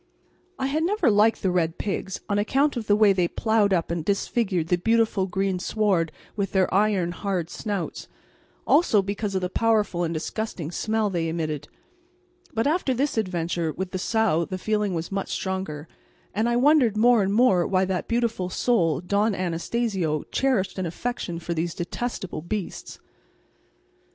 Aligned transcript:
I 0.57 0.65
had 0.65 0.81
never 0.83 1.11
liked 1.11 1.43
the 1.43 1.51
red 1.51 1.77
pigs, 1.77 2.21
on 2.27 2.39
account 2.39 2.75
of 2.75 2.87
the 2.87 2.95
way 2.95 3.13
they 3.13 3.27
ploughed 3.27 3.71
up 3.71 3.91
and 3.91 4.03
disfigured 4.03 4.69
the 4.69 4.77
beautiful 4.79 5.27
green 5.27 5.59
sward 5.59 6.11
with 6.35 6.53
their 6.53 6.73
iron 6.73 7.11
hard 7.11 7.51
snouts, 7.51 8.07
also 8.65 9.03
because 9.03 9.35
of 9.35 9.41
the 9.41 9.47
powerful 9.51 10.03
and 10.03 10.11
disgusting 10.11 10.71
smell 10.71 11.11
they 11.11 11.29
emitted, 11.29 11.67
but 12.51 12.65
after 12.65 12.95
this 12.95 13.15
adventure 13.15 13.71
with 13.73 13.91
the 13.91 13.99
sow 13.99 14.43
the 14.43 14.57
feeling 14.57 14.95
was 14.95 15.11
much 15.11 15.29
stronger, 15.29 15.87
and 16.33 16.49
I 16.49 16.55
wondered 16.55 16.97
more 16.97 17.21
and 17.21 17.31
more 17.31 17.67
why 17.67 17.85
that 17.85 18.07
beautiful 18.07 18.49
soul, 18.49 19.01
Don 19.01 19.35
Anastacio, 19.35 20.23
cherished 20.31 20.79
an 20.79 20.87
affection 20.87 21.37
for 21.37 21.55
such 21.55 21.75
detestable 21.75 22.41
beasts. 22.41 22.97